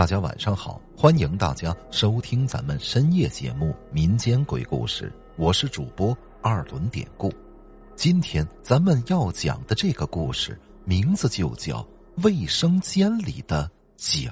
[0.00, 7.30] 大家晚上好，欢迎大家收听咱们深夜节目《民间鬼故事》，我是主播二轮典故。
[7.96, 11.82] 今天咱们要讲的这个故事名字就叫
[12.24, 14.30] 《卫生间里的脚》。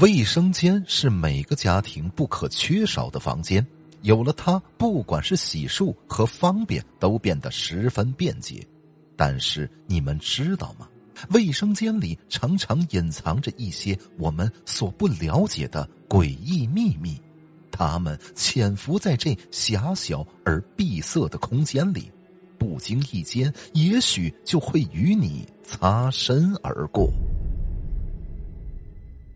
[0.00, 3.62] 卫生间是每个家庭不可缺少的房间，
[4.00, 8.66] 有了它，不管是洗漱和方便都变得十分便捷。
[9.14, 10.88] 但是你们知道吗？
[11.30, 17.20] 卫生间里常常隐藏着一些我们所不了解的诡异秘密，
[17.70, 22.10] 他们潜伏在这狭小而闭塞的空间里，
[22.58, 27.10] 不经意间也许就会与你擦身而过。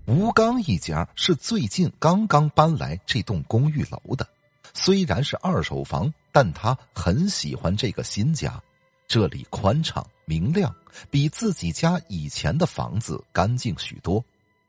[0.06, 4.24] 吴刚一家是最近刚刚搬来这栋公寓楼的，
[4.72, 8.62] 虽然是二手房，但他很喜欢这个新家。
[9.08, 10.74] 这里宽敞明亮，
[11.10, 14.24] 比自己家以前的房子干净许多。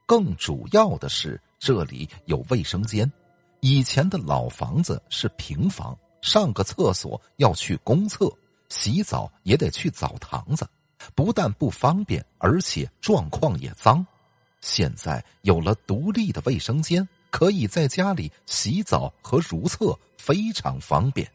[0.06, 3.12] 更主要的是，这里有卫生间。
[3.60, 8.32] 以前的老房子是平房，上个厕所要去公厕，
[8.70, 10.66] 洗澡也得去澡堂子，
[11.16, 14.06] 不但不方便，而且状况也脏。
[14.62, 21.30] 现在有了独立的卫生间，可以在家里洗澡和如厕，非常方便。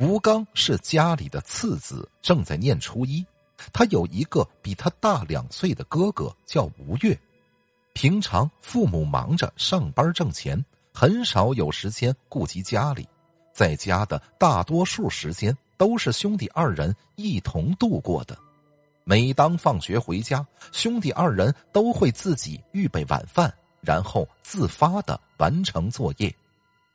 [0.00, 3.22] 吴刚是家里的次子，正在念初一。
[3.70, 7.16] 他有一个比他大两岁的哥哥，叫吴越。
[7.92, 13.06] 平常父母忙着上班挣钱，很少有时间顾及家里。
[13.52, 18.34] 在家的大多数时间都是兄弟二人一同度过的。
[19.04, 26.34] 每当放学回家，兄弟二人都会自己预备晚饭，然后自发的完成作业。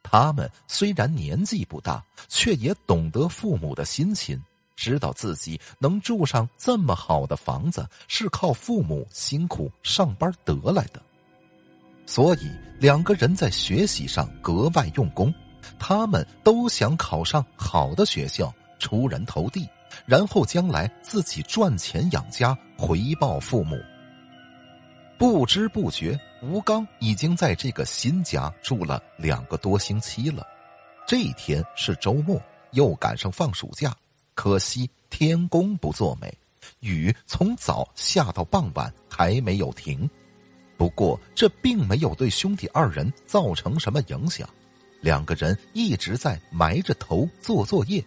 [0.08, 4.40] 他们虽然年纪不大，却也懂得父母的心情，
[4.76, 11.02] 知道自己能住上这么好的房子是靠父母辛苦上班得来的，
[12.06, 15.34] 所以两个人在学习上格外用功。
[15.80, 19.68] 他们都想考上好的学校，出人头地，
[20.06, 23.76] 然后将来自己赚钱养家，回报父母。
[25.18, 30.46] 不知不觉，吴刚已经在这个新家住了两个多星期了。
[31.08, 33.96] 这一天是周末，又赶上放暑假，
[34.34, 36.38] 可惜天公不作美，
[36.82, 40.10] 雨从早下到傍晚还没有停。
[40.78, 44.50] 不过这并没有对兄弟二人造成什么影响，
[45.00, 48.04] 两个人一直在埋着头做作业，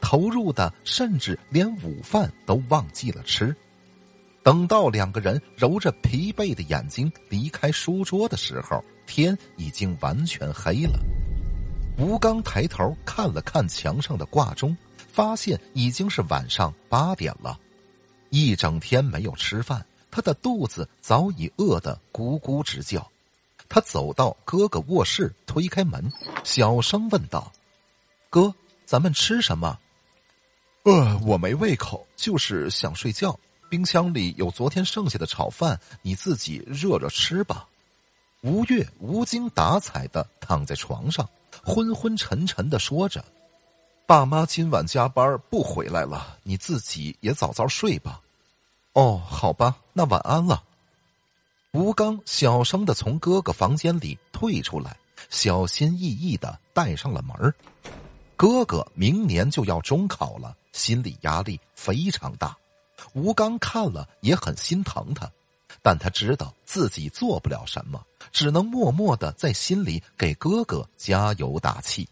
[0.00, 3.54] 投入的甚至连午饭都忘记了吃。
[4.42, 10.98] 等到两个人揉着疲惫的眼睛离开书桌的时候，天已经完全黑了。
[11.98, 14.76] 吴刚抬头看了看墙上的挂钟，
[15.12, 17.58] 发现已经是晚上八点了。
[18.30, 23.06] 一整天没有吃饭，他的肚子早已饿得咕咕直叫。
[23.68, 26.10] 他走到哥哥卧室，推开门，
[26.44, 27.52] 小声问道
[28.30, 28.54] ：“哥，
[28.86, 29.78] 咱们吃什么
[30.84, 37.68] ？”“呃，我没胃口，就是想睡觉。”冰箱里有昨天剩下的炒饭，你自己热热吃吧。
[38.42, 41.28] 吴越无精打采的躺在床上，
[41.64, 43.24] 昏昏沉沉的说着
[44.06, 48.20] ：“爸妈今晚加班不回来了，你自己也早早睡吧。”
[48.94, 50.62] 哦，好吧，那晚安了。
[51.72, 54.96] 吴刚小声的从哥哥房间里退出来，
[55.28, 57.54] 小心翼翼的带上了门
[58.36, 62.56] 哥哥明年就要中考了，心理压力非常大。
[63.14, 65.30] 吴刚看了也很心疼他，
[65.82, 72.08] 但他知道自己做不了什么，只能默默的在心里给哥哥加油打气。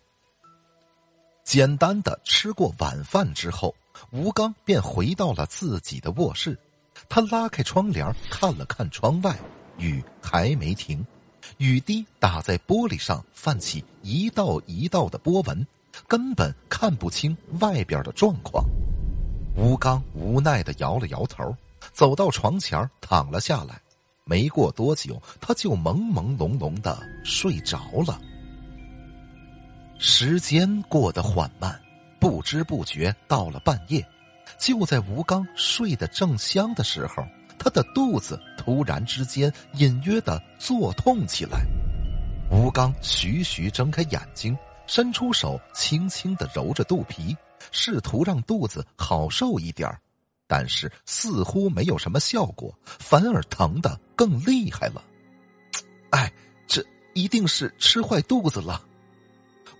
[1.44, 3.74] 简单的吃过晚饭之后，
[4.10, 6.58] 吴刚便回到了自己的卧室。
[7.08, 9.38] 他拉开窗帘看了看窗外，
[9.78, 11.06] 雨还没停，
[11.58, 15.64] 雨滴打在玻璃上，泛起一道一道的波纹，
[16.08, 18.64] 根本看不清外边的状况。
[19.56, 21.56] 吴刚无奈的摇了摇头，
[21.92, 23.80] 走到床前躺了下来。
[24.24, 28.20] 没过多久，他就朦朦胧胧的睡着了。
[29.98, 31.80] 时间过得缓慢，
[32.20, 34.06] 不知不觉到了半夜。
[34.58, 37.24] 就在吴刚睡得正香的时候，
[37.58, 41.60] 他的肚子突然之间隐约的作痛起来。
[42.50, 44.56] 吴刚徐徐睁开眼睛，
[44.86, 47.34] 伸出手轻轻的揉着肚皮。
[47.70, 49.90] 试图让肚子好受一点
[50.46, 55.02] 但是似乎没有什么效果，反而疼的更厉害了。
[56.10, 56.32] 哎，
[56.66, 58.80] 这一定是吃坏肚子了。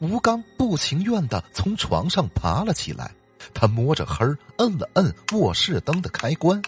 [0.00, 3.14] 吴刚不情愿的从床上爬了起来，
[3.54, 4.26] 他摸着黑
[4.58, 6.60] 摁了摁卧室灯的开关，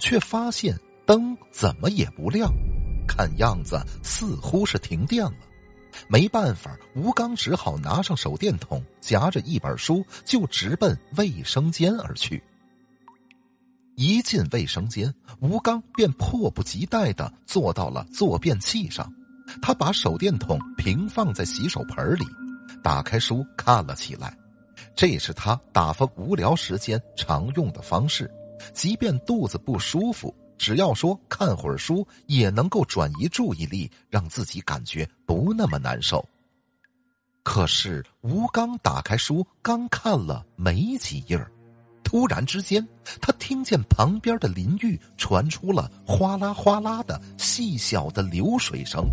[0.00, 0.74] 却发现
[1.04, 2.50] 灯怎么也不亮，
[3.06, 5.34] 看样子似乎是停电了。
[6.08, 12.42] 没办法，吴刚只好拿上手电筒，夹着一本书，就直奔卫生间而去。
[13.94, 19.12] 一进卫生间，吴刚便迫不及待的坐到了坐便器上。
[19.60, 22.24] 他把手电筒平放在洗手盆里，
[22.82, 24.34] 打开书看了起来。
[24.96, 28.30] 这是他打发无聊时间常用的方式，
[28.72, 30.34] 即便肚子不舒服。
[30.62, 36.24] 只要说看会儿书，也能够转移注意力，让自己感觉不那么难受。
[37.42, 41.36] 可是吴刚打开书，刚看了没几页
[42.04, 42.86] 突然之间，
[43.20, 49.04] 他听见旁边的淋浴传出了哗啦哗啦的细小的流水声。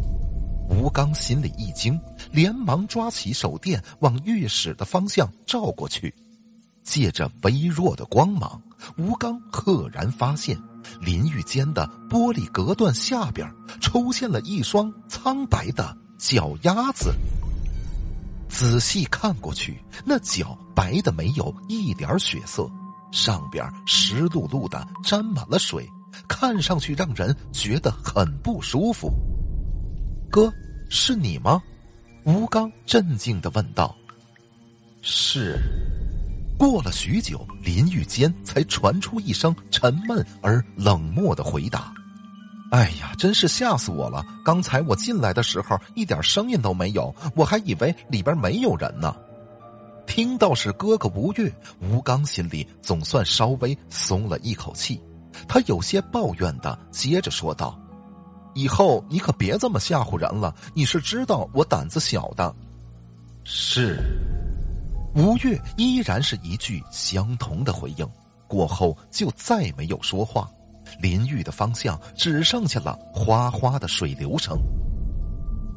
[0.69, 1.99] 吴刚心里一惊，
[2.31, 6.13] 连忙抓起手电往浴室的方向照过去。
[6.83, 8.61] 借着微弱的光芒，
[8.99, 10.55] 吴刚赫然发现。
[11.01, 13.47] 淋浴间的玻璃隔断下边
[13.79, 17.13] 出现了一双苍白的脚丫子。
[18.47, 22.69] 仔细看过去，那脚白的没有一点血色，
[23.11, 25.87] 上边湿漉漉的沾满了水，
[26.27, 29.13] 看上去让人觉得很不舒服。
[30.31, 30.51] 哥，
[30.89, 31.61] 是你吗？
[32.23, 33.95] 吴刚镇静的问道。
[35.01, 35.57] 是。
[36.59, 41.93] 过了许久，淋浴间才传出一声沉闷而冷漠的回答
[42.69, 44.21] ：“哎呀，真是吓死我了！
[44.43, 49.15] 刚才我进来的时候一点声音都没有，我还以为里边没有人呢。”
[50.05, 55.01] 听到是哥哥吴越，吴刚心里总算稍微松了一口气。
[55.47, 57.79] 他有些抱怨的接着说道
[58.53, 62.53] ：“以后你可别这么吓唬人了，你是知道我胆子小的。”
[63.45, 63.97] 是。
[65.15, 68.07] 吴越依然是一句相同的回应，
[68.47, 70.49] 过后就再没有说话。
[70.99, 74.57] 淋浴的方向只剩下了哗哗的水流声。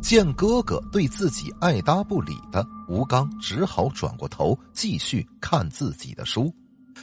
[0.02, 6.52] 见哥哥对自己爱答不理的，吴刚只好转过头继续看自己的书。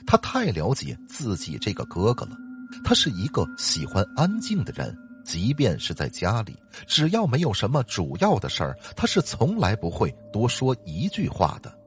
[0.06, 2.36] 他太了解自己这个哥哥了，
[2.84, 11.79] 他是一个喜欢安静的人，即便是在家里，只要没有什么主要的事儿，他是从来不会多说一句话的。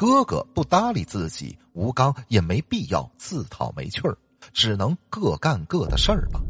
[0.00, 4.16] 哥哥不搭理自己，吴刚也没必要自讨没趣儿，
[4.50, 6.40] 只能各干各的事儿吧。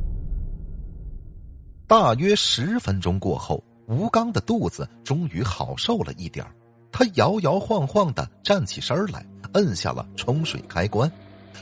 [1.85, 6.47] 大约十分钟过后，吴刚的肚子终于好受了一点
[6.93, 11.11] 他摇摇晃晃的站起身来，摁下了冲水开关，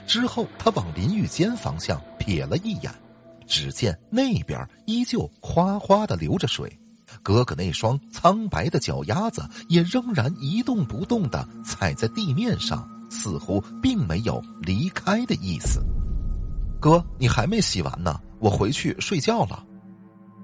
[0.07, 2.93] 之后他往淋浴间方向瞥了一眼，
[3.47, 6.71] 只见那边依旧哗哗的流着水。
[7.23, 15.81] 哥哥那双苍白的脚丫子也仍然一动不动的踩在地面上，似乎并没有离开的意思。
[16.81, 19.65] 哥，你还没洗完呢，我回去睡觉了。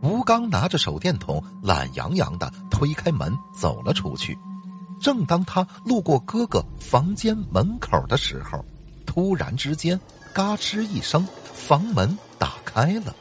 [0.03, 4.37] 吴刚拿着手电筒，懒洋洋的推开门走了出去。
[5.01, 8.65] 正当他路过哥哥房间门口的时候，
[9.07, 9.99] 突然之间，
[10.33, 13.15] 嘎吱一声，房门打开了。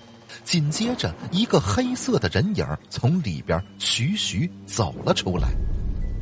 [0.43, 5.49] 紧接着，一个黑色的人影从里边徐徐走了出来。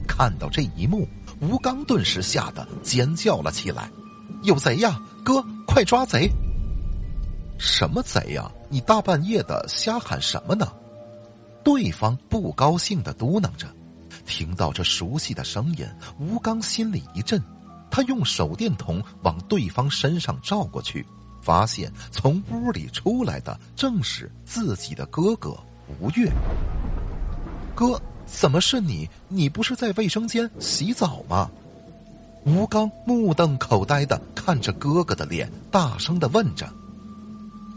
[0.07, 1.07] 看到这一幕，
[1.39, 3.89] 吴刚顿时吓得尖叫了起来
[4.43, 4.99] ：“有贼呀！
[5.23, 6.29] 哥，快抓贼
[7.57, 8.51] ！”“什么贼呀？
[8.69, 10.67] 你大半夜的瞎喊什么呢？”
[11.63, 13.67] 对方不高兴的嘟囔着。
[14.25, 15.86] 听到这熟悉的声音，
[16.19, 17.41] 吴刚心里一震，
[17.89, 21.05] 他用手电筒往对方身上照过去。
[21.41, 25.57] 发现从屋里出来的正是自己的哥哥
[26.00, 26.31] 吴越。
[27.75, 29.10] 哥，怎么是你？
[29.27, 31.50] 你不是在卫生间洗澡吗？
[32.45, 36.67] 吴刚目瞪口呆的看着哥哥的脸，大声的问着：“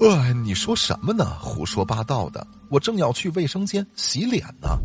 [0.00, 1.38] 哎，你说什么呢？
[1.40, 2.46] 胡说八道的！
[2.70, 4.78] 我正要去卫生间洗脸呢。”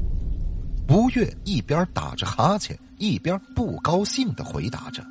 [0.90, 5.06] 吴越一边打着哈欠，一边不高兴的回答着：“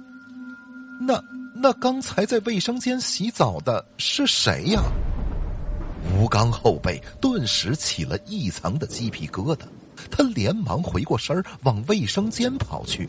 [1.01, 1.15] 那……”
[1.61, 4.81] 那刚才在卫生间洗澡的是谁呀？
[6.15, 9.63] 吴刚后背顿时起了一层的鸡皮疙瘩，
[10.09, 13.09] 他连忙回过身往卫生间跑去。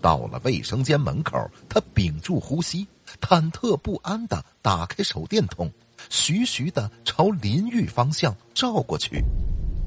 [0.00, 1.36] 到了卫生间门口，
[1.68, 2.86] 他屏住呼吸，
[3.20, 5.68] 忐忑不安的打开手电筒，
[6.08, 9.24] 徐徐的朝淋浴方向照过去。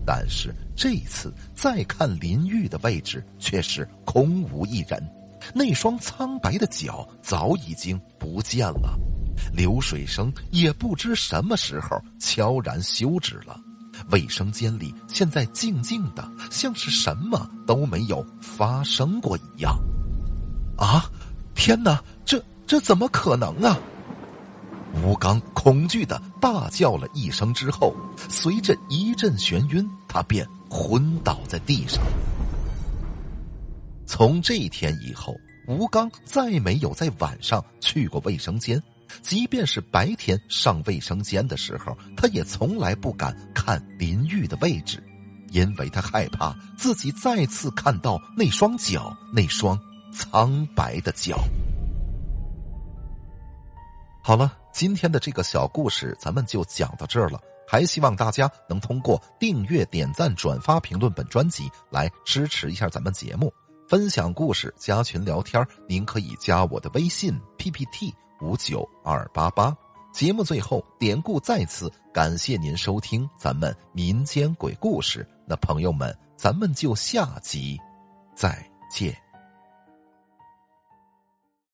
[0.05, 5.01] 但是这次再看淋浴的位置，却是空无一人。
[5.53, 8.97] 那双苍白的脚早已经不见了，
[9.53, 13.59] 流水声也不知什么时候悄然休止了。
[14.09, 19.77] 卫生间里现在静静的，像是什么都没有发生过一样。
[20.77, 21.05] 啊！
[21.53, 23.77] 天哪，这这怎么可能啊！
[25.03, 27.93] 吴刚恐惧的大叫了一声之后，
[28.29, 32.01] 随着一阵眩晕，他便昏倒在地上。
[34.21, 35.35] 从这一天以后，
[35.65, 38.79] 吴刚再没有在晚上去过卫生间，
[39.23, 45.03] 即便是白天上卫生间的时候，他也从来不敢看淋浴的位置，
[45.49, 49.75] 因为他害怕自己再次看到那双脚，那双
[50.13, 51.39] 苍白的脚。
[54.21, 57.41] 好了，今天的这个小故事咱们就讲到这儿了。
[57.67, 63.51] 还希望大家能通过订阅、点赞、转发、评论本专辑来支持一下咱们节目，
[63.91, 65.61] 分享故事、加群聊天。
[65.85, 69.75] 您可以加我的微信 PPT 五九二八八。
[70.13, 75.27] 节目最后，典故再次感谢您收听咱们民间鬼故事。
[75.45, 77.77] 那朋友们，咱们就下集
[78.33, 79.13] 再见。